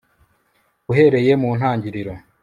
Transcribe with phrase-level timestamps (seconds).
[0.91, 2.13] uhereye mu ntangiriro